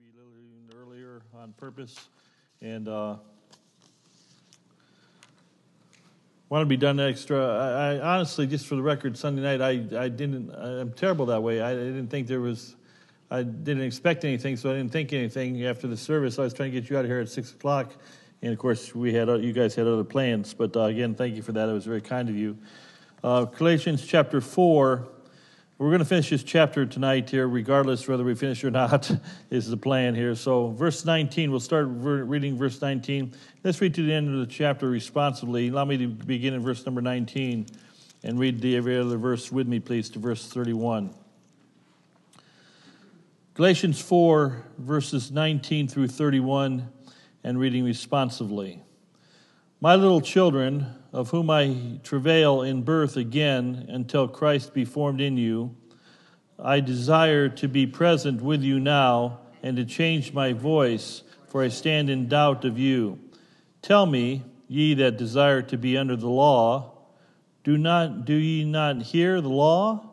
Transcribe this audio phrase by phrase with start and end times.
[0.00, 2.08] maybe a little earlier on purpose.
[2.60, 3.16] And uh,
[6.48, 7.38] wanted to be done extra.
[7.38, 11.42] I, I honestly, just for the record, Sunday night, I, I didn't, I'm terrible that
[11.42, 11.60] way.
[11.60, 12.76] I didn't think there was,
[13.30, 16.38] I didn't expect anything, so I didn't think anything after the service.
[16.38, 17.92] I was trying to get you out of here at 6 o'clock.
[18.42, 20.54] And of course, we had, you guys had other plans.
[20.54, 21.68] But uh, again, thank you for that.
[21.68, 22.56] It was very kind of you.
[23.22, 25.08] Uh, Galatians chapter 4.
[25.82, 29.10] We're going to finish this chapter tonight here, regardless whether we finish or not,
[29.50, 30.36] is the plan here.
[30.36, 33.34] So, verse 19, we'll start reading verse 19.
[33.64, 35.70] Let's read to the end of the chapter responsibly.
[35.70, 37.66] Allow me to begin in verse number 19
[38.22, 41.12] and read the every other verse with me, please, to verse 31.
[43.54, 46.88] Galatians 4, verses 19 through 31,
[47.42, 48.80] and reading responsively.
[49.80, 55.36] My little children, of whom I travail in birth again until Christ be formed in
[55.36, 55.76] you,
[56.58, 61.68] I desire to be present with you now and to change my voice, for I
[61.68, 63.18] stand in doubt of you.
[63.82, 66.92] Tell me, ye that desire to be under the law,
[67.62, 70.08] do not do ye not hear the law?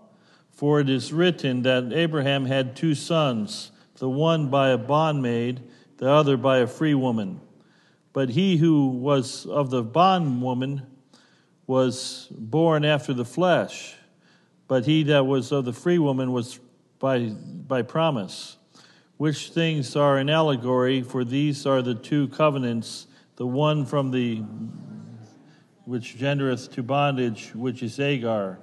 [0.51, 5.61] For it is written that Abraham had two sons, the one by a bondmaid,
[5.97, 7.39] the other by a free woman.
[8.13, 10.87] But he who was of the bondwoman
[11.67, 13.95] was born after the flesh,
[14.67, 16.59] but he that was of the free woman was
[16.99, 18.57] by, by promise.
[19.17, 24.43] Which things are an allegory, for these are the two covenants, the one from the
[25.85, 28.59] which gendereth to bondage, which is Hagar.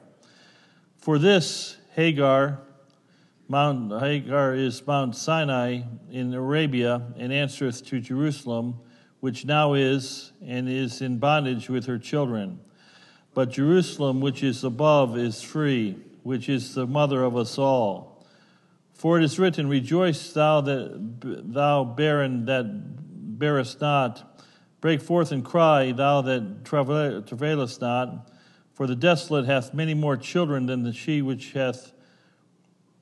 [0.96, 2.60] For this Hagar,
[3.48, 8.80] Mount Hagar is Mount Sinai in Arabia, and answereth to Jerusalem
[9.26, 12.60] which now is and is in bondage with her children.
[13.34, 18.24] But Jerusalem, which is above, is free, which is the mother of us all.
[18.94, 22.66] For it is written, Rejoice, thou that thou barren that
[23.36, 24.40] bearest not.
[24.80, 28.30] Break forth and cry, thou that travailest not.
[28.74, 31.92] For the desolate hath many more children than the she which hath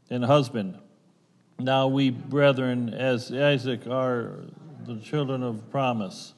[0.09, 0.79] an husband.
[1.59, 4.45] Now we, brethren, as Isaac are
[4.87, 6.35] the children of promise.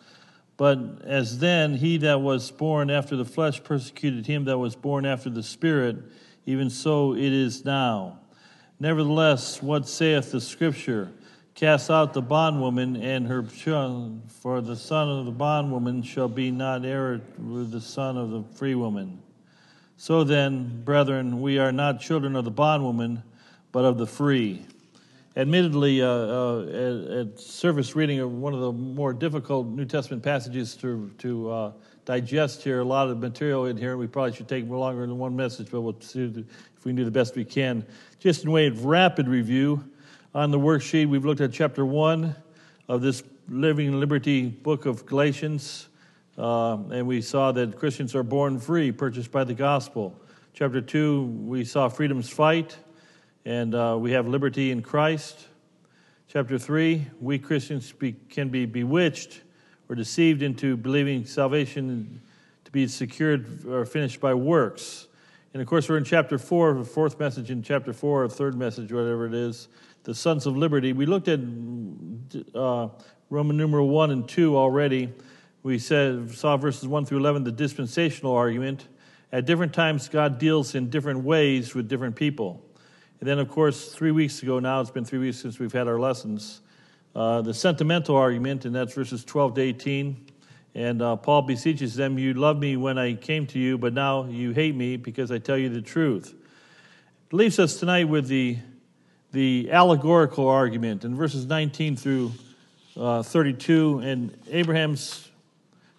[0.57, 5.05] But as then he that was born after the flesh persecuted him that was born
[5.05, 5.97] after the Spirit,
[6.47, 8.21] even so it is now.
[8.81, 11.12] Nevertheless, what saith the Scripture?
[11.55, 16.51] Cast out the bondwoman and her children, for the son of the bondwoman shall be
[16.51, 19.23] not heir with the son of the free woman.
[19.97, 23.23] So then, brethren, we are not children of the bondwoman,
[23.73, 24.67] but of the free.
[25.39, 30.23] Admittedly, uh, uh, at, at, service reading of one of the more difficult New Testament
[30.23, 31.73] passages to, to uh,
[32.07, 33.99] digest here, a lot of material in here.
[33.99, 37.05] We probably should take longer than one message, but we'll see if we can do
[37.05, 37.85] the best we can.
[38.19, 39.85] Just in way of rapid review,
[40.35, 42.35] on the worksheet, we've looked at chapter 1
[42.89, 45.89] of this Living Liberty book of Galatians,
[46.39, 50.19] uh, and we saw that Christians are born free, purchased by the gospel.
[50.55, 52.79] Chapter 2, we saw freedom's fight
[53.47, 55.47] and uh, we have liberty in Christ.
[56.27, 59.41] Chapter 3 we Christians be, can be bewitched
[59.89, 62.21] or deceived into believing salvation
[62.65, 65.07] to be secured or finished by works.
[65.55, 68.57] And of course, we're in chapter 4, the fourth message in chapter 4, or third
[68.57, 69.69] message, whatever it is,
[70.03, 70.93] the sons of liberty.
[70.93, 71.39] We looked at
[72.53, 72.89] uh,
[73.31, 75.15] Roman numeral 1 and 2 already.
[75.63, 78.89] We said, saw verses 1 through 11, the dispensational argument.
[79.31, 82.66] At different times, God deals in different ways with different people.
[83.21, 85.88] And then, of course, three weeks ago now, it's been three weeks since we've had
[85.88, 86.60] our lessons,
[87.15, 90.27] uh, the sentimental argument, and that's verses 12 to 18.
[90.75, 94.27] And uh, Paul beseeches them, You loved me when I came to you, but now
[94.27, 96.34] you hate me because I tell you the truth.
[97.31, 98.59] It leaves us tonight with the,
[99.33, 102.33] the allegorical argument in verses 19 through
[102.98, 104.00] uh, 32.
[104.00, 105.31] And Abraham's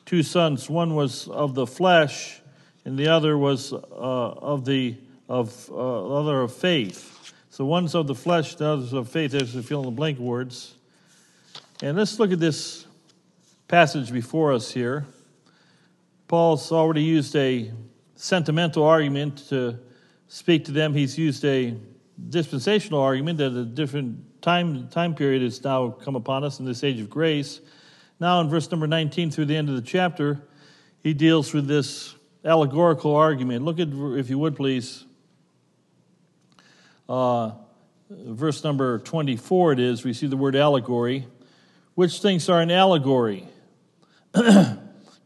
[0.06, 2.40] two sons, one was of the flesh,
[2.86, 4.96] and the other was uh, of the
[5.30, 7.34] of uh, other of faith.
[7.50, 9.32] So one's of the flesh, the other's of faith.
[9.32, 10.76] There's the fill in the blank words.
[11.82, 12.86] And let's look at this
[13.68, 15.06] passage before us here.
[16.28, 17.72] Paul's already used a
[18.16, 19.80] sentimental argument to
[20.28, 20.94] speak to them.
[20.94, 21.76] He's used a
[22.30, 26.84] dispensational argument that a different time, time period has now come upon us in this
[26.84, 27.62] age of grace.
[28.20, 30.42] Now, in verse number 19 through the end of the chapter,
[31.04, 33.64] he deals with this allegorical argument.
[33.64, 35.06] Look at, if you would please,
[37.10, 37.52] uh,
[38.10, 41.28] verse number 24 it is, we see the word allegory.
[41.96, 43.48] Which things are an allegory?
[44.36, 44.78] now,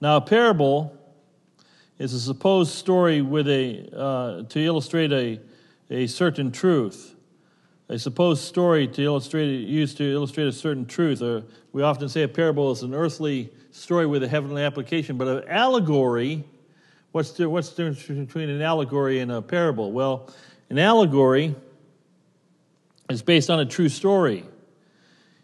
[0.01, 0.97] a parable
[1.99, 5.39] is a supposed story with a, uh, to illustrate a,
[5.89, 7.15] a certain truth.
[7.89, 11.21] a supposed story to illustrate used to illustrate a certain truth.
[11.21, 11.43] Or
[11.73, 15.43] we often say a parable is an earthly story with a heavenly application, but an
[15.49, 16.43] allegory.
[17.11, 19.91] What's the, what's the difference between an allegory and a parable?
[19.91, 20.31] Well,
[20.69, 21.53] an allegory
[23.11, 24.45] is based on a true story.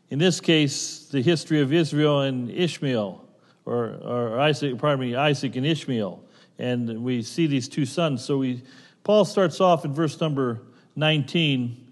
[0.09, 3.23] In this case, the history of Israel and Ishmael,
[3.65, 6.23] or, or Isaac, pardon me, Isaac and Ishmael.
[6.59, 8.23] And we see these two sons.
[8.23, 8.63] So we,
[9.03, 10.61] Paul starts off in verse number
[10.95, 11.87] 19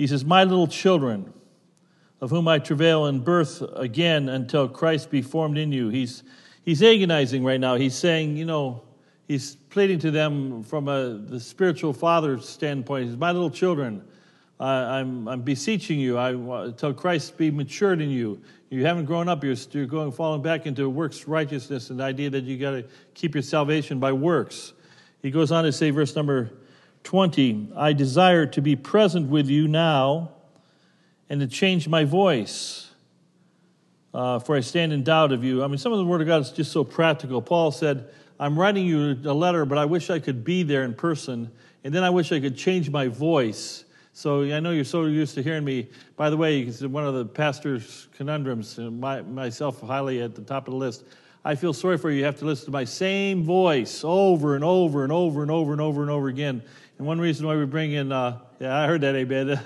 [0.00, 1.30] he says, My little children,
[2.22, 5.90] of whom I travail in birth again until Christ be formed in you.
[5.90, 6.22] He's,
[6.62, 7.74] he's agonizing right now.
[7.74, 8.82] He's saying, you know,
[9.28, 13.04] he's pleading to them from a, the spiritual father standpoint.
[13.04, 14.02] He says, My little children,
[14.60, 18.40] I, I'm, I'm beseeching you I, Christ be matured in you.
[18.68, 19.42] You haven't grown up.
[19.42, 22.84] You're, you're going falling back into works righteousness and the idea that you got to
[23.14, 24.74] keep your salvation by works.
[25.22, 26.52] He goes on to say, verse number
[27.04, 30.32] 20 I desire to be present with you now
[31.30, 32.90] and to change my voice,
[34.12, 35.64] uh, for I stand in doubt of you.
[35.64, 37.40] I mean, some of the Word of God is just so practical.
[37.40, 40.94] Paul said, I'm writing you a letter, but I wish I could be there in
[40.94, 41.50] person,
[41.84, 43.84] and then I wish I could change my voice.
[44.20, 45.88] So I know you're so used to hearing me.
[46.14, 50.68] By the way, one of the pastor's conundrums, uh, my, myself highly at the top
[50.68, 51.04] of the list.
[51.42, 52.18] I feel sorry for you.
[52.18, 55.72] You have to listen to my same voice over and over and over and over
[55.72, 56.62] and over and over again.
[56.98, 59.58] And one reason why we bring in, uh, yeah, I heard that, amen.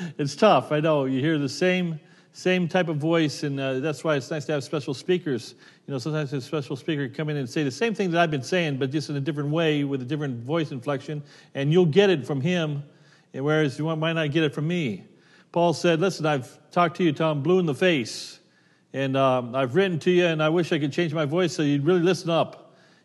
[0.18, 1.04] it's tough, I know.
[1.04, 2.00] You hear the same
[2.32, 5.54] same type of voice, and uh, that's why it's nice to have special speakers.
[5.86, 8.30] You know, sometimes a special speaker come in and say the same thing that I've
[8.30, 11.22] been saying, but just in a different way with a different voice inflection,
[11.54, 12.82] and you'll get it from him,
[13.32, 15.04] whereas you might not get it from me.
[15.52, 18.40] Paul said, "Listen, I've talked to you, Tom, blue in the face,
[18.92, 21.62] and um, I've written to you, and I wish I could change my voice so
[21.62, 22.60] you'd really listen up."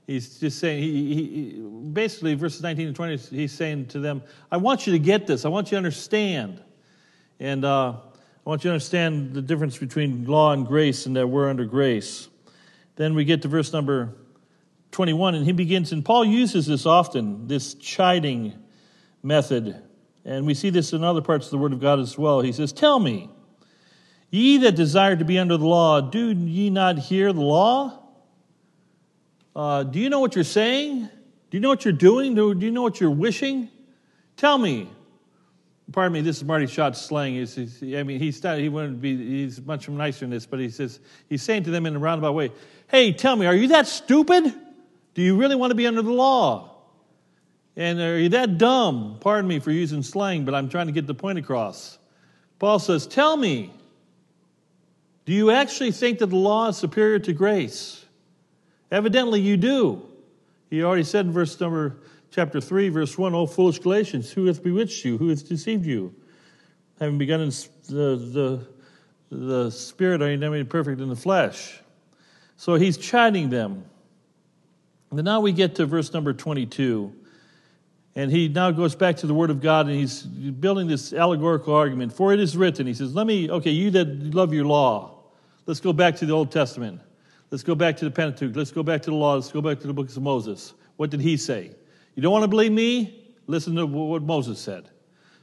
[0.08, 1.60] He's just saying, he, he,
[1.92, 5.46] basically, verses 19 and 20, he's saying to them, I want you to get this.
[5.46, 6.62] I want you to understand.
[7.40, 7.94] And uh,
[8.46, 11.66] I want you to understand the difference between law and grace and that we're under
[11.66, 12.30] grace.
[12.98, 14.14] Then we get to verse number
[14.92, 18.54] 21, and he begins, and Paul uses this often, this chiding
[19.24, 19.82] method.
[20.26, 22.42] And we see this in other parts of the Word of God as well.
[22.42, 23.30] He says, Tell me,
[24.32, 28.02] ye that desire to be under the law, do ye not hear the law?
[29.56, 31.02] Uh, do you know what you're saying?
[31.02, 32.34] Do you know what you're doing?
[32.34, 33.70] Do, do you know what you're wishing?
[34.36, 34.90] Tell me.
[35.92, 37.36] Pardon me, this is Marty Shott's slang.
[37.36, 40.60] He's, he's, I mean, he's, not, he wouldn't be, he's much nicer than this, but
[40.60, 41.00] he says,
[41.30, 42.52] he's saying to them in a roundabout way,
[42.88, 44.52] Hey, tell me, are you that stupid?
[45.14, 46.75] Do you really want to be under the law?
[47.78, 49.18] And are you that dumb?
[49.20, 51.98] Pardon me for using slang, but I'm trying to get the point across.
[52.58, 53.74] Paul says, Tell me,
[55.26, 58.06] do you actually think that the law is superior to grace?
[58.92, 60.08] Evidently, you do.
[60.70, 61.98] He already said in verse number
[62.32, 65.18] chapter 3, verse 1, O foolish Galatians, who hath bewitched you?
[65.18, 66.14] Who hath deceived you?
[67.00, 67.50] Having begun in
[67.88, 68.68] the, the,
[69.30, 71.80] the spirit, are you now made perfect in the flesh?
[72.58, 73.86] So he's chiding them.
[75.12, 77.14] And now we get to verse number 22.
[78.16, 81.74] And he now goes back to the Word of God and he's building this allegorical
[81.76, 82.14] argument.
[82.14, 85.20] For it is written, he says, Let me, okay, you that love your law,
[85.66, 87.02] let's go back to the Old Testament.
[87.52, 88.56] Let's go back to the Pentateuch.
[88.56, 89.36] Let's go back to the law.
[89.36, 90.74] Let's go back to the books of Moses.
[90.96, 91.72] What did he say?
[92.16, 93.34] You don't want to believe me?
[93.48, 94.90] Listen to what Moses said.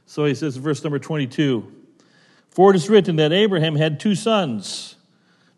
[0.05, 1.71] So he says, verse number 22
[2.49, 4.95] For it is written that Abraham had two sons.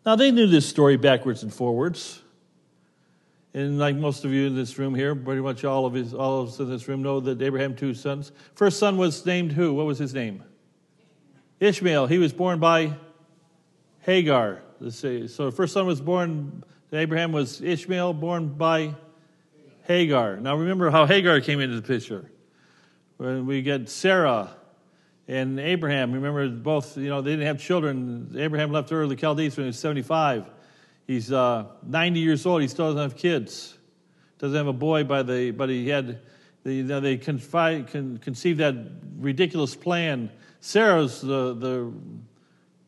[0.04, 2.22] Now they knew this story backwards and forwards.
[3.56, 6.42] And like most of you in this room here, pretty much all of, his, all
[6.42, 8.30] of us in this room know that Abraham had two sons.
[8.54, 9.72] First son was named who?
[9.72, 10.44] What was his name?
[11.58, 12.06] Ishmael.
[12.06, 12.92] He was born by
[14.00, 14.60] Hagar.
[14.90, 18.94] So first son was born Abraham was Ishmael, born by
[19.84, 20.36] Hagar.
[20.36, 22.30] Now remember how Hagar came into the picture.
[23.16, 24.54] When we get Sarah
[25.28, 28.34] and Abraham, remember both, you know, they didn't have children.
[28.36, 30.44] Abraham left of the Chaldees when he was 75.
[31.06, 32.62] He's uh, 90 years old.
[32.62, 33.78] He still doesn't have kids.
[34.38, 36.20] Doesn't have a boy, by the, but he had,
[36.62, 38.74] the, you know, they confide, con, conceived that
[39.18, 40.30] ridiculous plan.
[40.60, 41.92] Sarah's the, the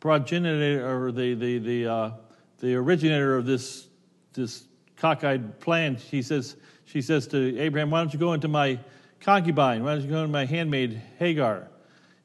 [0.00, 2.10] progenitor or the the the uh,
[2.58, 3.88] the originator of this
[4.32, 4.64] this
[4.96, 5.96] cockeyed plan.
[5.96, 8.78] She says she says to Abraham, "Why don't you go into my
[9.20, 9.84] concubine?
[9.84, 11.68] Why don't you go into my handmaid Hagar?"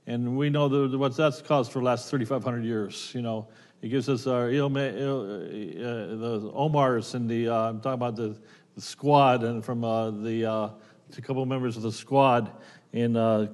[0.05, 3.11] And we know the, what that's caused for the last 3,500 years.
[3.15, 3.47] You know,
[3.81, 8.37] it gives us our Il, uh, the Omars and the uh, I'm talking about the,
[8.75, 10.69] the squad and from uh, the uh,
[11.17, 12.51] a couple members of the squad
[12.91, 13.47] in uh,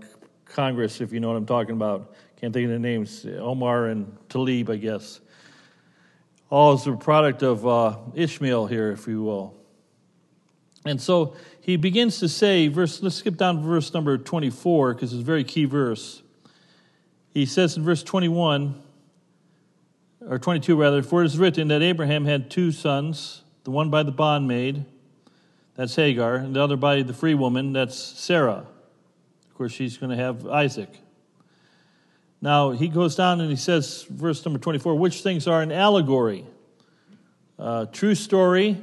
[0.46, 2.14] Congress, if you know what I'm talking about.
[2.40, 3.26] Can't think of the names.
[3.26, 5.20] Omar and Tlaib, I guess.
[6.50, 9.56] All is a product of uh, Ishmael here, if you will.
[10.86, 15.14] And so he begins to say, verse, let's skip down to verse number 24, because
[15.14, 16.24] it's a very key verse.
[17.34, 18.82] He says in verse 21,
[20.28, 24.04] or 22 rather, for it is written that Abraham had two sons, the one by
[24.04, 24.86] the bondmaid,
[25.76, 28.66] that's Hagar, and the other by the free woman, that's Sarah.
[29.48, 30.90] Of course, she's going to have Isaac.
[32.42, 36.46] Now, he goes down and he says, verse number 24, which things are an allegory?
[37.58, 38.78] Uh, true story,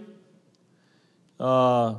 [1.40, 1.96] uh,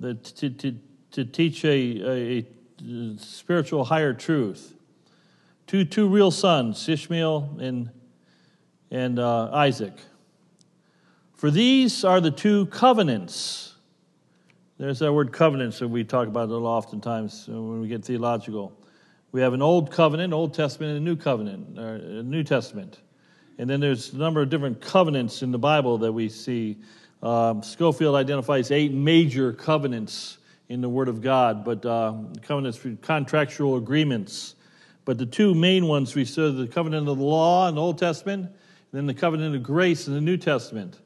[0.00, 0.76] to, to,
[1.12, 2.46] to teach a, a,
[2.86, 4.73] a spiritual higher truth.
[5.66, 7.90] Two, two real sons, Ishmael and,
[8.90, 9.94] and uh, Isaac.
[11.34, 13.74] For these are the two covenants.
[14.76, 18.72] There's that word covenants that we talk about a little oftentimes when we get theological.
[19.32, 23.00] We have an Old Covenant, Old Testament, and a New Covenant, or a New Testament.
[23.58, 26.76] And then there's a number of different covenants in the Bible that we see.
[27.22, 32.94] Um, Scofield identifies eight major covenants in the Word of God, but uh, covenants, for
[33.02, 34.56] contractual agreements.
[35.04, 37.98] But the two main ones we saw the covenant of the law in the Old
[37.98, 38.54] Testament, and
[38.92, 41.00] then the covenant of grace in the New Testament.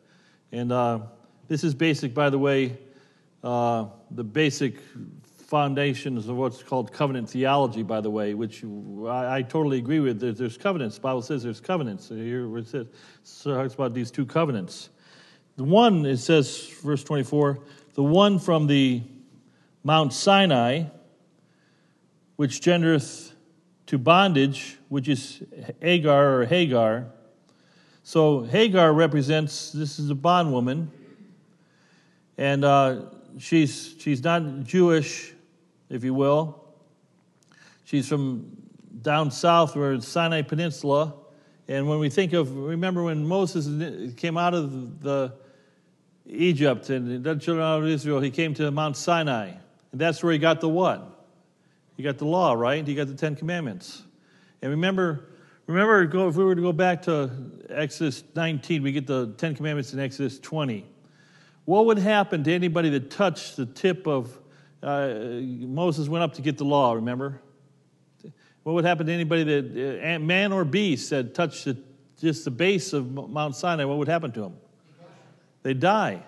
[0.53, 1.01] And uh,
[1.49, 2.79] this is basic, by the way,
[3.43, 4.81] uh, the basic
[5.49, 8.63] foundations of what's called covenant theology, by the way, which
[9.07, 10.21] I, I totally agree with.
[10.21, 10.97] There's, there's, covenants.
[10.97, 12.09] The Bible says there's covenants.
[12.11, 12.87] Here it says,
[13.23, 14.91] so it talks about these two covenants.
[15.57, 17.59] The one, it says, verse 24,
[17.95, 19.03] the one from the
[19.83, 20.85] Mount Sinai,
[22.37, 23.28] which gendereth
[23.89, 25.43] to bondage, which is
[25.81, 27.07] Agar or Hagar.
[28.03, 30.91] So Hagar represents, this is a bondwoman,
[32.37, 33.07] and uh,
[33.39, 35.33] she's, she's not Jewish,
[35.89, 36.63] if you will.
[37.85, 38.55] She's from
[39.01, 41.15] down south, where Sinai Peninsula.
[41.67, 45.33] And when we think of, remember when Moses came out of the
[46.27, 49.53] Egypt and the children of Israel, he came to Mount Sinai.
[49.93, 51.18] And that's where he got the what?
[51.99, 52.87] He got the law, right?
[52.87, 54.05] You got the Ten Commandments.
[54.63, 55.31] And remember,
[55.67, 57.29] remember, if we were to go back to
[57.69, 60.87] Exodus 19, we get the Ten Commandments in Exodus 20.
[61.65, 64.31] What would happen to anybody that touched the tip of
[64.81, 67.43] uh, Moses went up to get the law, remember?
[68.63, 71.77] What would happen to anybody that, uh, man or beast, that touched the,
[72.21, 73.87] just the base of Mount Sinai?
[73.87, 74.57] What would happen to them?
[75.65, 76.23] They die.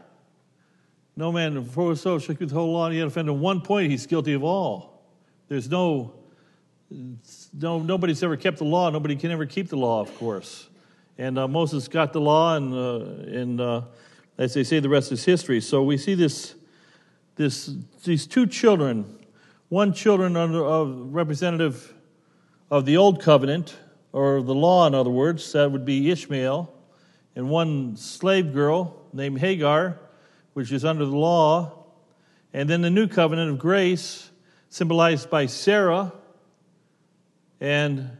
[1.14, 4.06] No man for so keep the whole law, and yet offended on one point, he's
[4.06, 4.89] guilty of all.
[5.50, 6.14] There's no,
[6.88, 8.88] no, nobody's ever kept the law.
[8.88, 10.69] Nobody can ever keep the law, of course.
[11.19, 13.83] And uh, Moses got the law, and, uh, and uh,
[14.38, 15.61] as they say, the rest is history.
[15.61, 16.54] So we see this
[17.35, 19.19] this, these two children,
[19.71, 21.95] one children under, of representative
[22.71, 23.76] of the old covenant,
[24.12, 26.73] or the law, in other words, that would be Ishmael,
[27.35, 29.99] and one slave girl named Hagar,
[30.52, 31.87] which is under the law,
[32.52, 34.30] and then the new covenant of grace,
[34.70, 36.12] symbolized by Sarah
[37.60, 38.10] and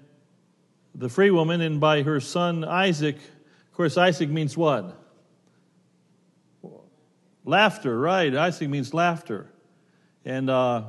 [0.95, 3.17] the free woman, and by her son Isaac.
[3.17, 4.97] Of course, Isaac means what?
[7.45, 8.35] Laughter, right.
[8.35, 9.51] Isaac means laughter.
[10.27, 10.83] And uh,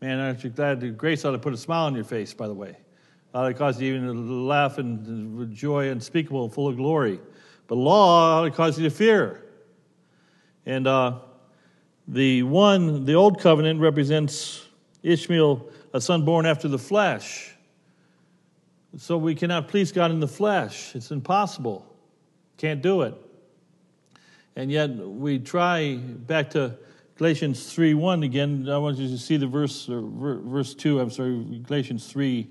[0.00, 2.54] man, aren't you glad grace ought to put a smile on your face, by the
[2.54, 2.76] way?
[3.32, 7.20] Ought to cause you even to laugh and joy unspeakable and full of glory.
[7.68, 9.44] But law ought to cause you to fear.
[10.64, 11.18] And uh,
[12.08, 14.67] the one, the old covenant represents
[15.08, 17.54] Ishmael, a son born after the flesh.
[18.96, 20.94] So we cannot please God in the flesh.
[20.94, 21.84] It's impossible.
[22.56, 23.14] Can't do it.
[24.56, 26.76] And yet we try back to
[27.16, 28.68] Galatians 3 1 again.
[28.68, 32.48] I want you to see the verse, verse 2, I'm sorry, Galatians 3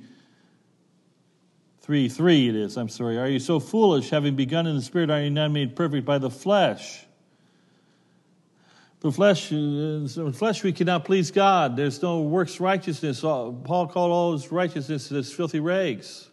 [1.81, 3.17] 3 3 it is, I'm sorry.
[3.17, 6.17] Are you so foolish, having begun in the Spirit, are you not made perfect by
[6.17, 7.06] the flesh?
[8.99, 11.77] The flesh, uh, in flesh, we cannot please God.
[11.77, 13.21] There's no works righteousness.
[13.21, 16.29] Paul called all his righteousness as filthy rags.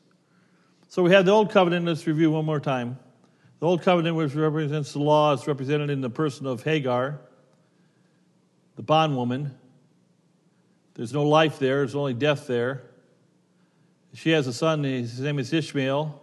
[0.89, 1.85] So we have the old covenant.
[1.85, 2.99] Let's review one more time.
[3.61, 7.19] The Old Covenant, which represents the law, is represented in the person of Hagar,
[8.77, 9.55] the bondwoman.
[10.95, 12.83] There's no life there, there's only death there.
[14.13, 16.21] She has a son, his name is Ishmael.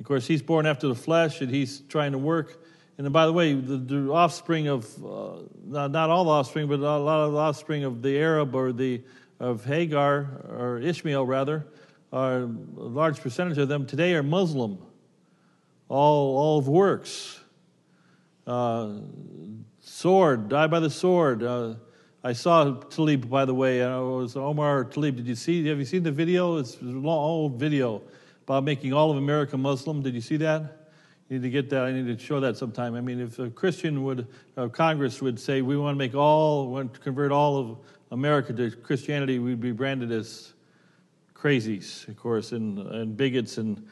[0.00, 2.61] Of course, he's born after the flesh, and he's trying to work.
[2.98, 6.78] And by the way, the, the offspring of, uh, not, not, all the offspring, but
[6.80, 9.02] a lot of the offspring of the Arab or the
[9.40, 11.66] of Hagar, or Ishmael rather,
[12.12, 14.78] are, a large percentage of them today are Muslim
[15.92, 17.38] all, all of works.
[18.46, 18.94] Uh,
[19.80, 21.42] sword, die by the sword.
[21.42, 21.74] Uh,
[22.24, 23.80] I saw Tlaib, by the way.
[23.80, 25.16] It was Omar Tlaib.
[25.16, 25.66] Did you see?
[25.66, 26.56] Have you seen the video?
[26.56, 28.00] It's a long, old video
[28.44, 30.02] about making all of America Muslim.
[30.02, 30.81] Did you see that?
[31.32, 31.84] Need to get that.
[31.84, 32.94] I need to show that sometime.
[32.94, 34.26] I mean, if a Christian would,
[34.58, 37.78] uh, Congress would say, we want to make all, want to convert all of
[38.10, 40.52] America to Christianity, we'd be branded as
[41.34, 43.82] crazies, of course, and, and bigots and,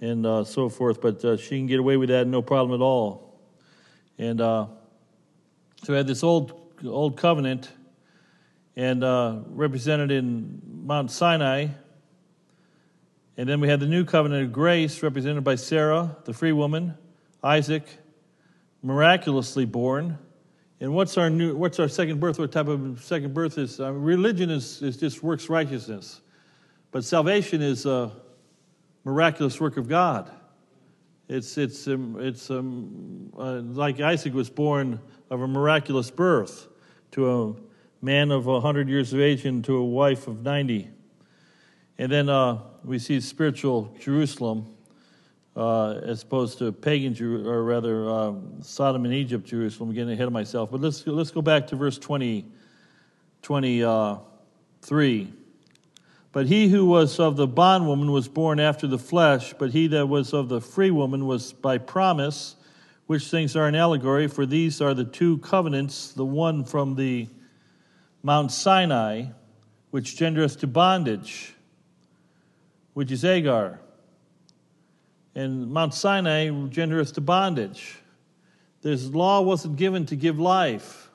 [0.00, 2.82] and uh, so forth, but uh, she can get away with that no problem at
[2.82, 3.38] all.
[4.16, 4.68] And uh,
[5.82, 7.70] so we had this old, old covenant
[8.76, 11.66] and uh, represented in Mount Sinai.
[13.38, 16.98] And then we had the new covenant of grace represented by Sarah, the free woman,
[17.40, 17.84] Isaac,
[18.82, 20.18] miraculously born.
[20.80, 21.56] And what's our new?
[21.56, 22.40] What's our second birth?
[22.40, 23.78] What type of second birth is?
[23.78, 26.20] Uh, religion is, is just works righteousness,
[26.90, 28.10] but salvation is a
[29.04, 30.32] miraculous work of God.
[31.28, 36.66] It's it's um, it's um, uh, like Isaac was born of a miraculous birth
[37.12, 37.54] to a
[38.04, 40.88] man of hundred years of age and to a wife of ninety,
[41.98, 44.66] and then uh, we see spiritual Jerusalem
[45.54, 49.90] uh, as opposed to pagan, Jeru- or rather um, Sodom and Egypt, Jerusalem.
[49.90, 50.70] I'm getting ahead of myself.
[50.70, 52.46] But let's, let's go back to verse 20,
[53.42, 55.32] 23.
[56.32, 60.06] But he who was of the bondwoman was born after the flesh, but he that
[60.06, 62.56] was of the free woman was by promise,
[63.06, 67.28] which things are an allegory, for these are the two covenants, the one from the
[68.22, 69.26] Mount Sinai,
[69.90, 71.54] which gendereth to bondage,
[72.98, 73.78] which is Agar.
[75.36, 77.96] and Mount Sinai gendereth to bondage.
[78.82, 81.08] This law wasn't given to give life.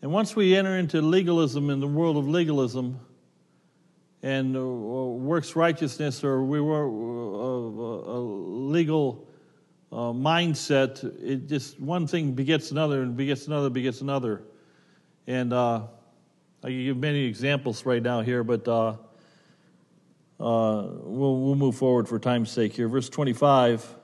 [0.00, 3.00] And once we enter into legalism in the world of legalism
[4.22, 9.26] and uh, works righteousness or we were uh, a legal
[9.90, 14.44] uh, mindset, it just one thing begets another and begets another, begets another.
[15.26, 15.88] And I
[16.62, 19.09] can give many examples right now here, but
[20.40, 22.88] uh, we'll, we'll move forward for time's sake here.
[22.88, 23.94] Verse 25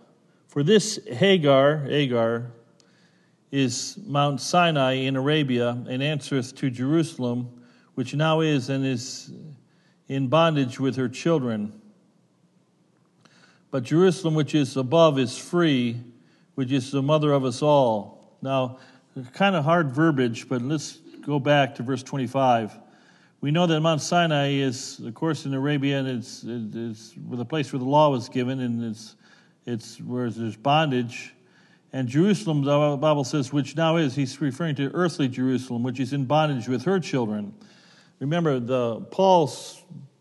[0.49, 2.53] For this Hagar, Agar,
[3.51, 7.63] is Mount Sinai in Arabia, and answereth to Jerusalem,
[7.95, 9.31] which now is and is
[10.09, 11.81] in bondage with her children.
[13.71, 16.01] But Jerusalem, which is above, is free,
[16.55, 18.37] which is the mother of us all.
[18.43, 18.79] Now,
[19.33, 22.79] kind of hard verbiage, but let's go back to verse 25.
[23.43, 27.73] We know that Mount Sinai is, of course, in Arabia, and it's, it's the place
[27.73, 29.15] where the law was given, and it's,
[29.67, 31.35] it's where there's bondage.
[31.93, 36.13] And Jerusalem, the Bible says, which now is, he's referring to earthly Jerusalem, which is
[36.13, 37.55] in bondage with her children.
[38.21, 39.53] Remember, the Paul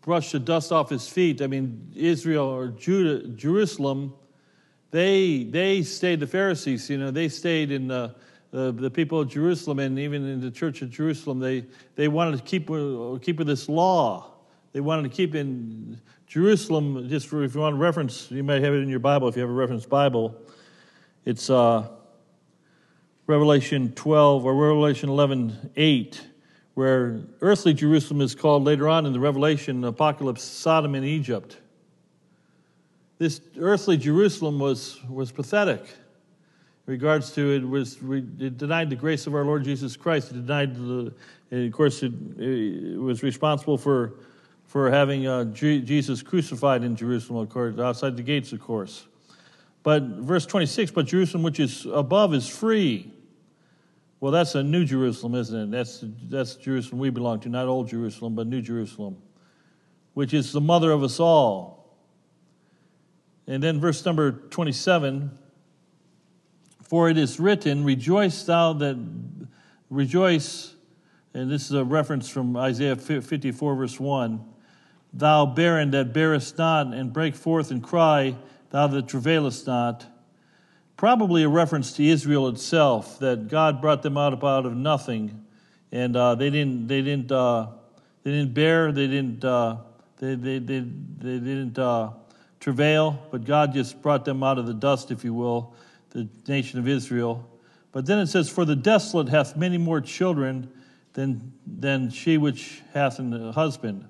[0.02, 1.40] brushed the dust off his feet.
[1.40, 4.14] I mean, Israel or Judah, Jerusalem,
[4.90, 6.88] they they stayed the Pharisees.
[6.90, 8.14] You know, they stayed in the
[8.50, 12.38] the, the people of Jerusalem and even in the church of Jerusalem, they, they wanted
[12.38, 12.66] to keep,
[13.22, 14.32] keep with this law.
[14.72, 18.62] They wanted to keep in Jerusalem, just for if you want to reference, you might
[18.62, 20.34] have it in your Bible if you have a reference Bible.
[21.24, 21.88] It's uh,
[23.26, 26.20] Revelation 12 or Revelation 11 8,
[26.74, 31.56] where earthly Jerusalem is called later on in the Revelation apocalypse Sodom and Egypt.
[33.18, 35.86] This earthly Jerusalem was, was pathetic
[36.86, 37.98] regards to it was
[38.38, 40.30] it denied the grace of our Lord Jesus Christ.
[40.30, 41.12] It denied the,
[41.50, 44.14] of course, it, it was responsible for
[44.66, 49.06] for having uh, Jesus crucified in Jerusalem, of course, outside the gates, of course.
[49.82, 53.12] But verse 26, but Jerusalem which is above is free.
[54.18, 55.70] Well, that's a new Jerusalem, isn't it?
[55.70, 59.16] That's, that's Jerusalem we belong to, not old Jerusalem, but new Jerusalem,
[60.14, 61.96] which is the mother of us all.
[63.46, 65.38] And then verse number 27
[66.88, 68.96] for it is written, Rejoice thou that
[69.90, 70.74] rejoice,
[71.34, 74.44] and this is a reference from Isaiah 54, verse 1.
[75.12, 78.36] Thou barren that bearest not, and break forth and cry,
[78.70, 80.06] thou that travailest not.
[80.96, 85.44] Probably a reference to Israel itself, that God brought them out of, out of nothing,
[85.90, 87.66] and uh, they didn't, they didn't, uh,
[88.22, 89.78] they didn't bear, they didn't, uh,
[90.18, 92.10] they, they, they, they didn't uh,
[92.60, 95.74] travail, but God just brought them out of the dust, if you will
[96.16, 97.46] the nation of Israel.
[97.92, 100.72] But then it says, For the desolate hath many more children
[101.12, 104.08] than, than she which hath a husband.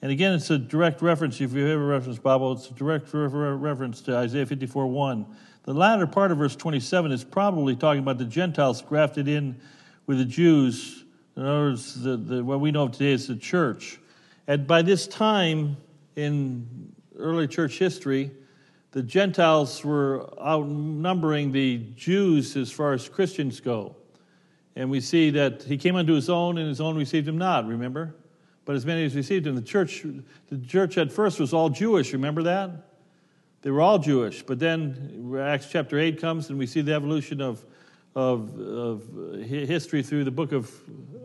[0.00, 1.40] And again, it's a direct reference.
[1.40, 5.26] If you have a reference Bible, it's a direct reference to Isaiah 54 1.
[5.64, 9.60] The latter part of verse 27 is probably talking about the Gentiles grafted in
[10.06, 11.04] with the Jews.
[11.36, 14.00] In other words, the, the, what we know of today is the church.
[14.46, 15.76] And by this time
[16.16, 18.32] in early church history,
[18.92, 23.96] the Gentiles were outnumbering the Jews as far as Christians go.
[24.76, 27.66] And we see that he came unto his own, and his own received him not,
[27.66, 28.14] remember?
[28.64, 30.04] But as many as received him, the church,
[30.48, 32.70] the church at first was all Jewish, remember that?
[33.62, 34.42] They were all Jewish.
[34.42, 37.64] But then Acts chapter 8 comes, and we see the evolution of,
[38.14, 39.08] of, of
[39.42, 40.70] history through the book of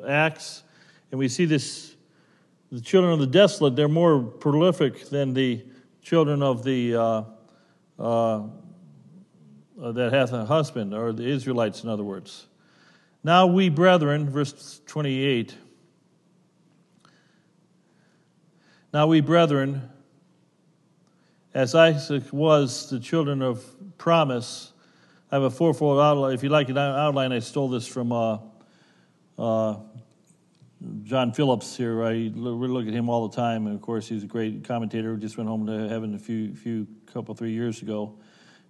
[0.08, 0.64] Acts.
[1.12, 1.96] And we see this
[2.72, 5.64] the children of the desolate, they're more prolific than the
[6.02, 7.24] children of the uh,
[8.00, 8.44] uh,
[9.82, 12.48] uh, that hath a husband, or the Israelites, in other words.
[13.24, 15.56] Now we brethren, verse 28.
[18.94, 19.90] Now we brethren,
[21.54, 23.64] as Isaac was the children of
[23.98, 24.72] promise,
[25.32, 26.34] I have a fourfold outline.
[26.34, 28.38] If you like an outline, I stole this from uh,
[29.38, 29.76] uh,
[31.04, 32.04] John Phillips here.
[32.04, 35.18] I look at him all the time, and of course, he's a great commentator.
[35.18, 38.16] Just went home to heaven a few, few couple, three years ago.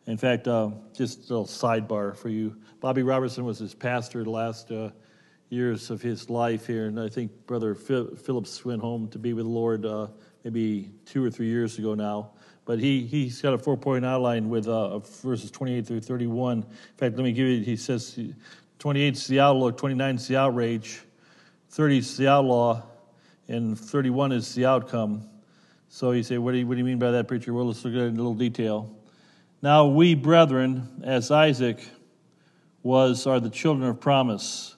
[0.06, 2.56] In fact, uh, just a little sidebar for you.
[2.80, 4.92] Bobby Robertson was his pastor the last uh,
[5.50, 9.46] years of his life here, and I think Brother Phillips went home to be with
[9.46, 10.08] the Lord uh,
[10.46, 12.32] maybe two or three years ago now.
[12.64, 16.60] But he, he's got a four point outline with uh, verses 28 through 31.
[16.60, 16.64] In
[16.98, 18.18] fact, let me give you, he says
[18.80, 21.02] 28 is the outlook, 29 is the outrage,
[21.70, 22.82] 30 is the outlaw,
[23.48, 25.28] and 31 is the outcome.
[25.90, 27.54] So you say, what do you, what do you mean by that, preacher?
[27.54, 28.94] Well, let's look at it in a little detail.
[29.62, 31.80] Now, we brethren, as Isaac
[32.84, 34.76] was, are the children of promise.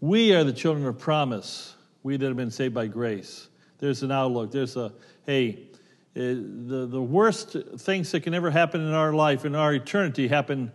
[0.00, 3.48] We are the children of promise, we that have been saved by grace.
[3.78, 4.50] There's an outlook.
[4.50, 4.92] There's a,
[5.26, 5.68] hey,
[6.16, 10.28] eh, the, the worst things that can ever happen in our life, in our eternity,
[10.28, 10.72] happen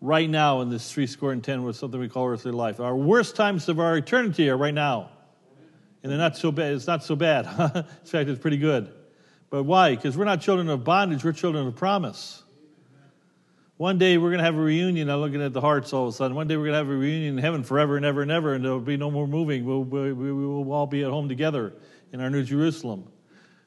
[0.00, 2.80] right now in this three score and ten with something we call earthly life.
[2.80, 5.10] Our worst times of our eternity are right now.
[6.02, 6.74] And they're not so bad.
[6.74, 7.46] It's not so bad.
[7.74, 8.92] in fact, it's pretty good.
[9.50, 9.96] But why?
[9.96, 12.42] Because we're not children of bondage, we're children of promise.
[13.78, 15.08] One day we're going to have a reunion.
[15.08, 16.36] I'm looking at the hearts all of a sudden.
[16.36, 18.54] One day we're going to have a reunion in heaven forever and ever and ever,
[18.54, 19.64] and there'll be no more moving.
[19.64, 21.74] We'll, we, we will all be at home together
[22.12, 23.04] in our new Jerusalem.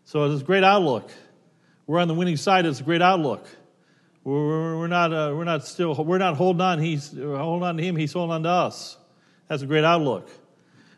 [0.04, 1.10] So it's a great outlook.
[1.88, 2.66] We're on the winning side.
[2.66, 3.48] It's a great outlook.
[4.24, 6.80] We're, we're not, uh, we're not still, we're not holding on.
[6.80, 7.96] He's holding on to him.
[7.96, 8.98] He's holding on to us.
[9.48, 10.30] That's a great outlook.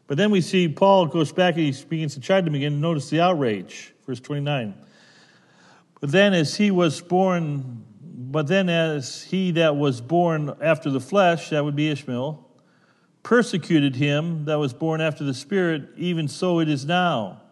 [0.08, 2.82] But then we see Paul goes back and he begins to chide them again.
[2.82, 4.74] Notice the outrage, verse 29.
[6.02, 7.84] But then as he was born
[8.34, 12.44] but then, as he that was born after the flesh, that would be Ishmael,
[13.22, 17.43] persecuted him that was born after the Spirit, even so it is now.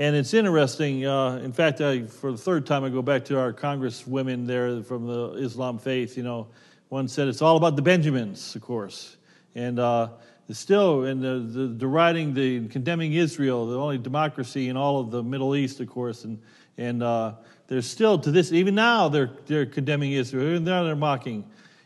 [0.00, 1.04] And it's interesting.
[1.04, 4.82] Uh, in fact, I, for the third time, I go back to our congresswomen there
[4.82, 6.16] from the Islam faith.
[6.16, 6.46] You know,
[6.88, 9.18] one said it's all about the Benjamins, of course,
[9.54, 10.08] and uh,
[10.52, 15.22] still and the, the deriding the condemning Israel, the only democracy in all of the
[15.22, 16.40] Middle East, of course, and
[16.78, 17.34] and uh,
[17.66, 20.48] they're still to this, even now, they're, they're condemning Israel.
[20.48, 21.44] Even now, they're mocking.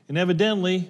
[0.08, 0.88] And evidently,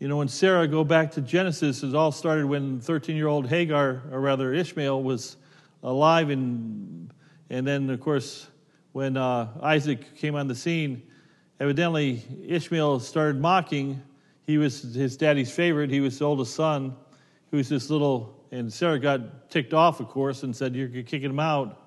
[0.00, 3.46] you know, when Sarah, go back to Genesis, it all started when 13 year old
[3.46, 5.36] Hagar, or rather Ishmael, was
[5.82, 6.30] alive.
[6.30, 7.12] And,
[7.50, 8.48] and then, of course,
[8.92, 11.02] when uh, Isaac came on the scene,
[11.60, 14.02] evidently Ishmael started mocking.
[14.46, 16.96] He was his daddy's favorite, he was the oldest son.
[17.50, 21.30] He was this little, and Sarah got ticked off, of course, and said, You're kicking
[21.30, 21.82] him out.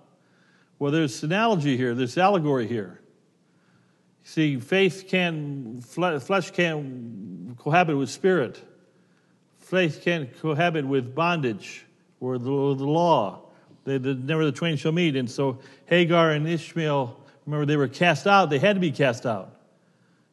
[0.79, 3.01] Well, there's analogy here, there's allegory here.
[4.23, 8.61] See, faith can, flesh can't cohabit with spirit.
[9.57, 11.85] Faith can't cohabit with bondage
[12.19, 12.49] or the, the
[12.85, 13.40] law.
[13.83, 15.15] They, the, never the twain shall meet.
[15.15, 18.49] And so Hagar and Ishmael, remember, they were cast out.
[18.49, 19.55] They had to be cast out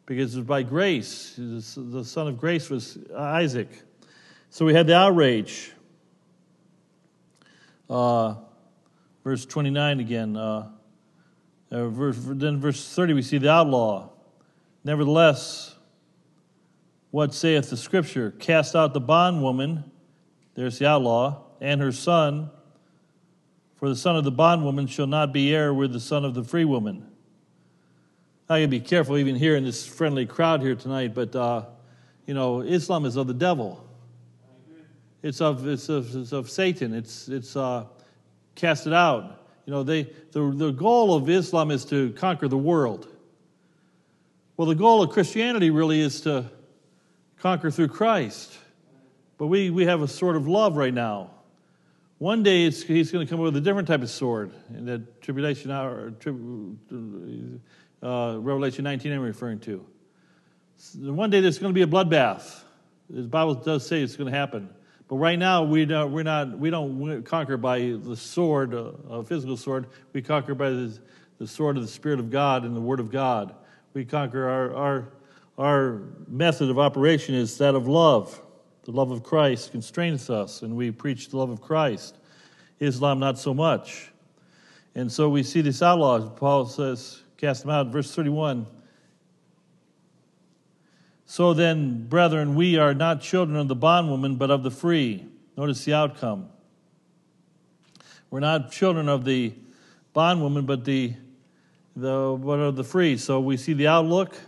[0.07, 1.35] because it was by grace.
[1.37, 3.69] The son of grace was Isaac.
[4.51, 5.73] So we had the outrage.
[7.89, 8.35] Uh,
[9.25, 10.37] verse 29 again.
[10.37, 10.71] Uh,
[11.71, 14.09] uh, verse, then verse 30, we see the outlaw.
[14.85, 15.75] Nevertheless,
[17.11, 18.31] what saith the scripture?
[18.39, 19.91] Cast out the bondwoman,
[20.55, 22.51] there's the outlaw, and her son,
[23.79, 26.45] for the son of the bondwoman shall not be heir with the son of the
[26.45, 27.07] free woman.
[28.49, 31.65] I gotta be careful even here in this friendly crowd here tonight, but uh,
[32.27, 33.85] you know, Islam is of the devil.
[35.23, 36.95] It's of it's of, it's of Satan.
[36.95, 37.85] It's it's uh,
[38.55, 39.39] cast it out.
[39.67, 43.07] You know, they, the, the goal of Islam is to conquer the world.
[44.57, 46.47] Well, the goal of Christianity really is to
[47.39, 48.57] conquer through Christ.
[49.37, 51.33] But we, we have a sort of love right now.
[52.19, 55.71] One day he's going to come with a different type of sword in the tribulation
[55.71, 56.13] hour,
[58.03, 59.87] uh, Revelation 19 I'm referring to.
[60.97, 62.63] One day there's going to be a bloodbath.
[63.09, 64.69] The Bible does say it's going to happen.
[65.07, 69.25] But right now, we don't, we're not, we don't conquer by the sword, uh, a
[69.25, 69.87] physical sword.
[70.13, 70.99] We conquer by the,
[71.39, 73.55] the sword of the Spirit of God and the Word of God.
[73.95, 75.09] We conquer our, our,
[75.57, 78.43] our method of operation is that of love.
[78.89, 82.17] The love of Christ constraineth us, and we preach the love of Christ.
[82.81, 84.11] Islam, not so much.
[84.95, 86.31] And so we see this outlaw.
[86.31, 87.89] Paul says, cast them out.
[87.89, 88.67] Verse 31
[91.31, 95.27] so then, brethren, we are not children of the bondwoman, but of the free.
[95.59, 96.49] Notice the outcome.
[98.31, 99.53] We're not children of the
[100.15, 101.13] bondwoman, but the
[101.95, 103.19] the what are the free.
[103.19, 104.39] So we see the outlook.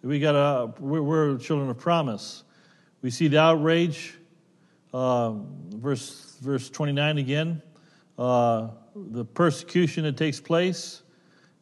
[0.00, 2.42] We got a we're, we're children of promise.
[3.02, 4.14] We see the outrage.
[4.92, 5.34] Uh,
[5.76, 7.62] verse verse 29 again.
[8.18, 11.02] Uh, the persecution that takes place,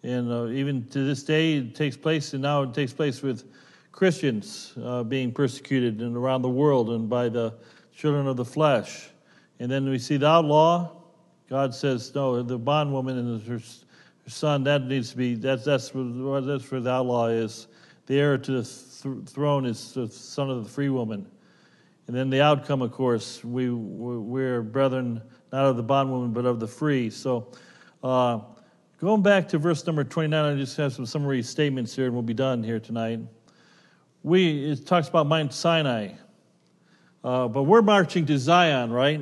[0.02, 3.44] and uh, even to this day it takes place, and now it takes place with
[3.92, 7.54] Christians uh, being persecuted and around the world and by the
[7.94, 9.10] children of the flesh.
[9.60, 10.92] And then we see the outlaw.
[11.50, 13.60] God says, no, the bondwoman and her,
[14.26, 17.66] son, that needs to be, that's, that's, that's where the outlaw is.
[18.08, 21.26] The heir to the th- throne is the son of the free woman.
[22.06, 25.20] And then the outcome, of course, we, we're brethren
[25.52, 27.10] not of the bondwoman, but of the free.
[27.10, 27.52] So,
[28.02, 28.40] uh,
[28.98, 32.22] going back to verse number 29, I just have some summary statements here, and we'll
[32.22, 33.20] be done here tonight.
[34.22, 36.12] We, it talks about Mount Sinai.
[37.22, 39.20] Uh, but we're marching to Zion, right?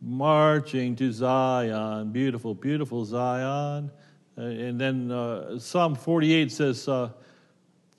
[0.00, 3.90] Marching to Zion, beautiful, beautiful Zion.
[4.38, 7.10] Uh, and then uh, Psalm 48 says, uh,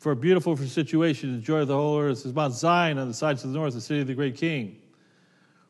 [0.03, 3.13] For a beautiful situation, the joy of the whole earth is Mount Zion on the
[3.13, 4.75] sides of the north, the city of the great king.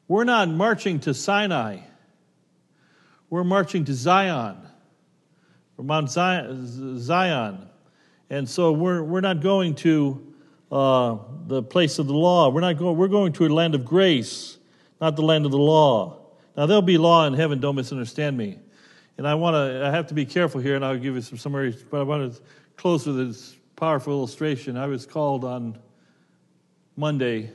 [0.08, 1.82] We're not marching to Sinai,
[3.30, 4.58] we're marching to Zion,
[5.78, 7.70] or Mount Zion.
[8.32, 10.34] And so we're, we're not going to
[10.72, 12.50] uh, the place of the law.
[12.50, 14.58] We're not going, we're going to a land of grace,
[15.00, 16.26] not the land of the law.
[16.58, 18.58] Now, there'll be law in heaven, don't misunderstand me.
[19.20, 21.38] And I want to, I have to be careful here, and I'll give you some
[21.38, 22.42] summaries, but I want to
[22.78, 24.78] close with this powerful illustration.
[24.78, 25.78] I was called on
[26.96, 27.52] Monday,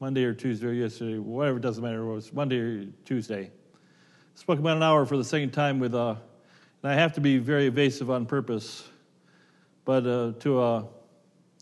[0.00, 3.50] Monday or Tuesday or yesterday, whatever, it doesn't matter, it was Monday or Tuesday.
[4.34, 6.16] Spoke about an hour for the second time with, uh,
[6.82, 8.86] and I have to be very evasive on purpose,
[9.84, 10.86] but uh, to a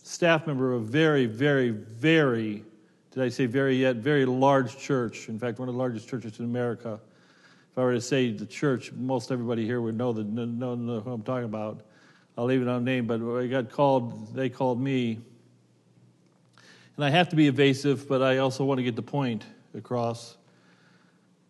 [0.03, 2.65] staff member of a very, very, very,
[3.13, 5.29] did I say very yet, very large church.
[5.29, 6.99] In fact, one of the largest churches in America.
[7.71, 11.01] If I were to say the church, most everybody here would know, the, know, know
[11.01, 11.83] who I'm talking about.
[12.37, 15.21] I'll leave it unnamed, but I got called, they called me.
[16.97, 20.37] And I have to be evasive, but I also want to get the point across.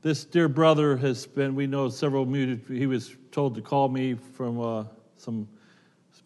[0.02, 4.60] This dear brother has been, we know several, he was told to call me from
[4.60, 4.84] uh,
[5.16, 5.48] some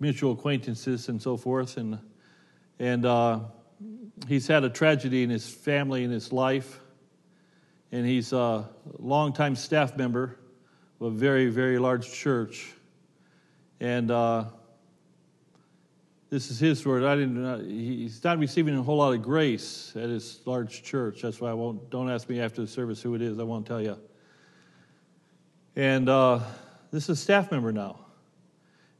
[0.00, 1.76] mutual acquaintances and so forth.
[1.76, 1.98] And
[2.78, 3.40] and uh,
[4.28, 6.80] he's had a tragedy in his family and his life.
[7.92, 10.36] And he's a longtime staff member
[11.00, 12.72] of a very, very large church.
[13.80, 14.46] And uh,
[16.30, 17.04] this is his word.
[17.04, 17.44] I didn't.
[17.44, 21.22] Uh, he's not receiving a whole lot of grace at his large church.
[21.22, 21.90] That's why I won't.
[21.90, 23.38] Don't ask me after the service who it is.
[23.38, 23.98] I won't tell you.
[25.76, 26.40] And uh,
[26.90, 28.00] this is a staff member now.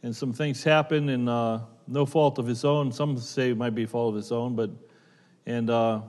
[0.03, 2.93] And some things happen, and uh, no fault of his own.
[2.93, 4.71] Some say it might be fault of his own, but
[5.47, 6.03] and uh,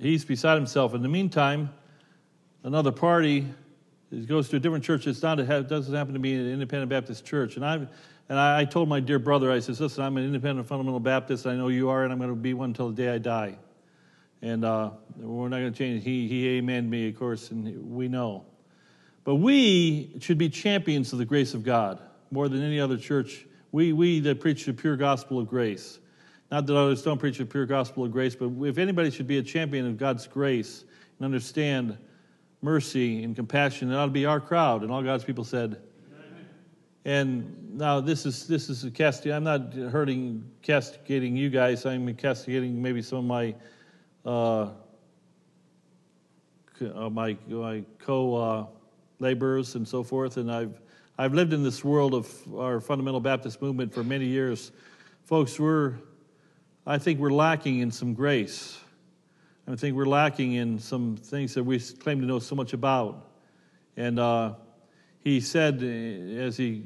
[0.00, 0.94] he's beside himself.
[0.94, 1.70] In the meantime,
[2.62, 3.46] another party
[4.26, 5.06] goes to a different church.
[5.06, 7.56] It's not it doesn't happen to be an independent Baptist church.
[7.56, 7.74] And I
[8.28, 11.46] and I, I told my dear brother, I says, listen, I'm an independent fundamental Baptist.
[11.46, 13.56] I know you are, and I'm going to be one until the day I die.
[14.42, 16.04] And uh, we're not going to change.
[16.04, 18.44] He he amened me, of course, and we know.
[19.24, 23.46] But we should be champions of the grace of God more than any other church
[23.72, 25.98] we, we that preach the pure gospel of grace.
[26.50, 29.38] Not that others don't preach the pure gospel of grace, but if anybody should be
[29.38, 30.84] a champion of God's grace
[31.18, 31.96] and understand
[32.62, 34.82] mercy and compassion, it ought to be our crowd.
[34.82, 35.80] And all God's people said,
[37.04, 39.32] and now this is this is a casting.
[39.32, 41.86] I'm not hurting, castigating you guys.
[41.86, 43.54] I'm castigating maybe some of my
[44.26, 44.68] uh,
[46.82, 48.66] uh my my co uh,
[49.18, 50.36] laborers and so forth.
[50.36, 50.78] And I've
[51.20, 54.72] I've lived in this world of our fundamental Baptist movement for many years.
[55.24, 55.96] Folks, we're,
[56.86, 58.78] I think we're lacking in some grace.
[59.70, 63.30] I think we're lacking in some things that we claim to know so much about.
[63.96, 64.54] And uh,
[65.20, 66.84] he said, uh, as he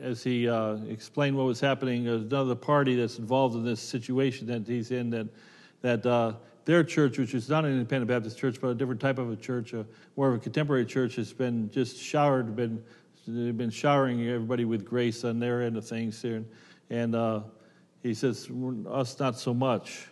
[0.00, 4.48] as he uh, explained what was happening, there's another party that's involved in this situation
[4.48, 5.28] that he's in that
[5.82, 6.32] that uh,
[6.64, 9.36] their church, which is not an independent Baptist church, but a different type of a
[9.36, 12.82] church, a, more of a contemporary church, has been just showered, been
[13.26, 16.46] been showering everybody with grace on their end of things here, and,
[16.90, 17.40] and uh,
[18.04, 18.48] he says
[18.86, 20.08] us not so much,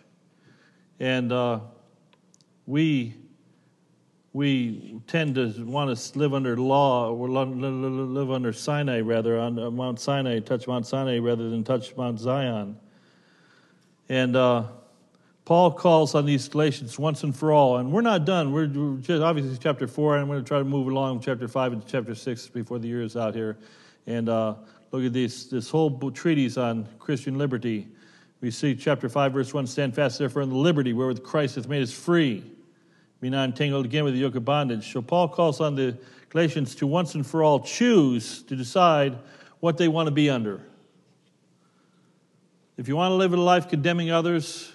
[0.99, 1.59] and uh,
[2.65, 3.13] we
[4.33, 9.99] we tend to want to live under law or live under Sinai rather on Mount
[9.99, 12.77] Sinai, touch Mount Sinai rather than touch Mount Zion,
[14.09, 14.35] and.
[14.35, 14.65] Uh,
[15.45, 18.53] Paul calls on these Galatians once and for all, and we're not done.
[18.53, 18.67] We're,
[19.01, 21.85] just obviously chapter four, and I'm going to try to move along chapter five and
[21.85, 23.57] chapter six before the year is out here,
[24.07, 24.55] and uh,
[24.93, 27.87] look at this this whole treatise on Christian liberty.
[28.41, 31.67] We see chapter five, verse one: Stand fast, therefore, in the liberty wherewith Christ hath
[31.67, 32.43] made us free.
[33.19, 34.93] be not entangled again with the yoke of bondage.
[34.93, 35.97] So Paul calls on the
[36.29, 39.17] Galatians to once and for all choose to decide
[39.59, 40.61] what they want to be under.
[42.77, 44.71] If you want to live a life condemning others,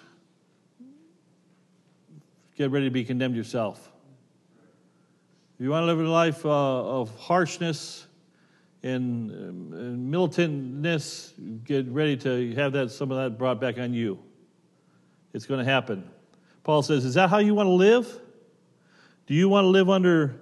[2.57, 3.93] get ready to be condemned yourself.
[5.59, 6.49] If you want to live a life uh,
[7.01, 8.07] of harshness
[8.83, 11.33] and, um, and militantness,
[11.65, 14.19] get ready to have that some of that brought back on you.
[15.33, 16.09] It's going to happen.
[16.63, 18.21] Paul says, Is that how you want to live?
[19.27, 20.41] Do you want to live under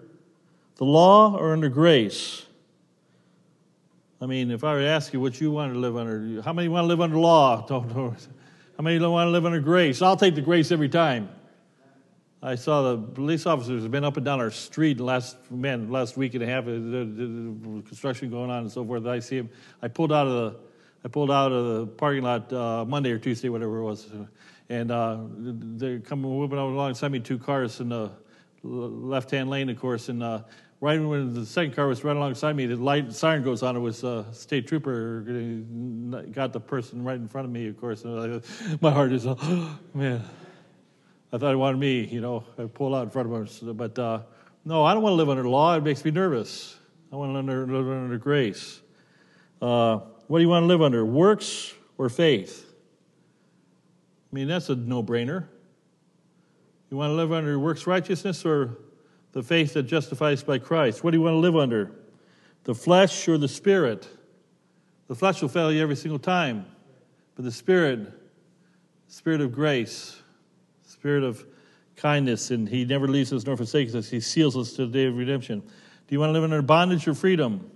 [0.76, 2.44] the law or under grace?
[4.20, 6.52] I mean, if I were to ask you what you want to live under, how
[6.52, 7.66] many want to live under law?
[7.68, 8.16] Don't, don't,
[8.76, 10.02] how many want to live under grace?
[10.02, 11.28] I'll take the grace every time.
[12.42, 16.16] I saw the police officers have been up and down our street last man last
[16.16, 16.64] week and a half.
[16.64, 19.06] Uh, construction going on and so forth.
[19.06, 19.50] I see him.
[19.80, 20.58] I pulled out of the
[21.04, 24.08] I pulled out of the parking lot uh, Monday or Tuesday, whatever it was,
[24.68, 27.20] and uh, they're coming whipping alongside me.
[27.20, 28.10] Two cars in the
[28.62, 30.42] left-hand lane, of course, and uh,
[30.80, 33.76] right when the second car was right alongside me, the light siren goes on.
[33.76, 35.20] It was a state trooper
[36.32, 37.68] got the person right in front of me.
[37.68, 40.22] Of course, And I, my heart is, oh, man.
[41.32, 43.76] I thought he wanted me, you know, I pull out in front of him.
[43.76, 44.20] But uh,
[44.64, 45.76] no, I don't want to live under law.
[45.76, 46.76] It makes me nervous.
[47.12, 48.80] I want to live under grace.
[49.60, 52.72] Uh, what do you want to live under, works or faith?
[54.32, 55.46] I mean, that's a no brainer.
[56.90, 58.78] You want to live under works righteousness or
[59.32, 61.04] the faith that justifies by Christ?
[61.04, 61.92] What do you want to live under?
[62.64, 64.08] The flesh or the spirit?
[65.08, 66.66] The flesh will fail you every single time,
[67.34, 68.12] but the spirit,
[69.08, 70.22] spirit of grace,
[70.96, 71.44] spirit of
[71.94, 74.08] kindness, and He never leaves us nor forsakes us.
[74.08, 75.60] He seals us to the day of redemption.
[75.60, 77.70] Do you want to live under bondage or freedom?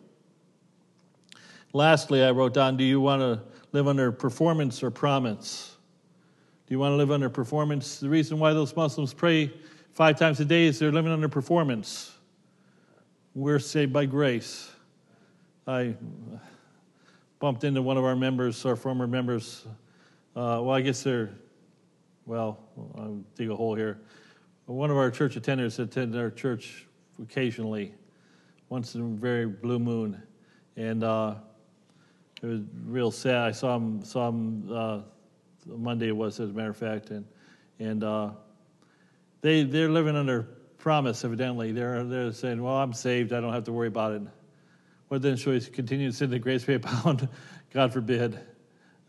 [1.74, 5.76] Lastly, I wrote down do you want to live under performance or promise?
[6.66, 8.00] Do you want to live under performance?
[8.00, 9.52] The reason why those Muslims pray
[9.92, 12.16] five times a day is they're living under performance.
[13.34, 14.70] We're saved by grace.
[15.66, 15.94] I
[17.38, 19.66] bumped into one of our members, our former members.
[20.34, 21.30] Uh, well, I guess they're
[22.30, 22.60] well,
[22.96, 23.98] I'll dig a hole here.
[24.66, 26.86] One of our church attenders attended our church
[27.20, 27.92] occasionally,
[28.68, 30.22] once in a very blue moon,
[30.76, 31.34] and uh,
[32.40, 33.48] it was real sad.
[33.48, 35.00] I saw him saw him uh,
[35.66, 37.26] Monday it was, as a matter of fact, and
[37.80, 38.30] and uh,
[39.40, 40.42] they they're living under
[40.78, 41.24] promise.
[41.24, 43.32] Evidently, they're they're saying, "Well, I'm saved.
[43.32, 44.22] I don't have to worry about it."
[45.08, 47.28] What then should we continue to sin the grace may abound?
[47.72, 48.38] God forbid.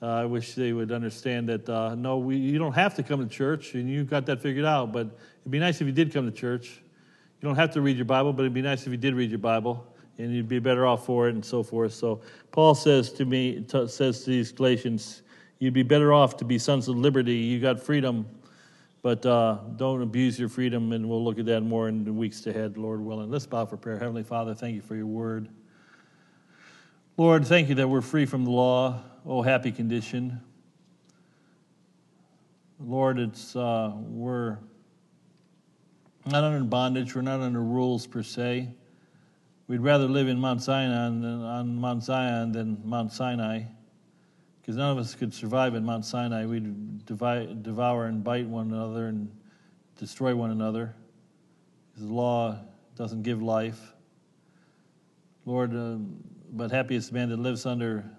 [0.01, 3.19] Uh, I wish they would understand that uh, no, we, you don't have to come
[3.19, 4.91] to church, and you've got that figured out.
[4.91, 5.07] But
[5.41, 6.81] it'd be nice if you did come to church.
[7.39, 9.29] You don't have to read your Bible, but it'd be nice if you did read
[9.29, 9.85] your Bible,
[10.17, 11.93] and you'd be better off for it, and so forth.
[11.93, 15.21] So Paul says to me, t- says to these Galatians,
[15.59, 17.35] you'd be better off to be sons of liberty.
[17.35, 18.25] You got freedom,
[19.03, 20.93] but uh, don't abuse your freedom.
[20.93, 23.29] And we'll look at that more in the weeks ahead, Lord willing.
[23.29, 23.99] Let's bow for prayer.
[23.99, 25.47] Heavenly Father, thank you for your word.
[27.17, 29.03] Lord, thank you that we're free from the law.
[29.23, 30.41] Oh, happy condition.
[32.79, 34.57] Lord, it's uh, we're
[36.25, 37.13] not under bondage.
[37.13, 38.69] We're not under rules per se.
[39.67, 43.65] We'd rather live in Mount Zion than on Mount Zion than Mount Sinai,
[44.59, 46.47] because none of us could survive in Mount Sinai.
[46.47, 49.31] We'd devour and bite one another and
[49.99, 50.95] destroy one another.
[51.91, 52.57] Because the law
[52.95, 53.93] doesn't give life.
[55.45, 55.97] Lord, uh,
[56.53, 58.09] but the man that lives under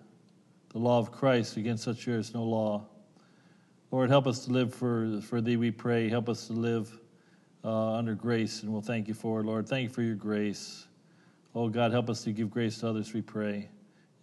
[0.73, 1.57] the law of Christ.
[1.57, 2.87] Against such there is no law.
[3.91, 6.09] Lord, help us to live for, for thee, we pray.
[6.09, 6.99] Help us to live
[7.63, 9.69] uh, under grace, and we'll thank you for it, Lord.
[9.69, 10.87] Thank you for your grace.
[11.55, 13.69] Oh, God, help us to give grace to others, we pray.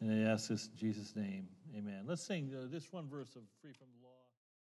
[0.01, 1.47] And I ask this in Jesus' name.
[1.77, 2.03] Amen.
[2.07, 3.87] Let's sing uh, this one verse of Free from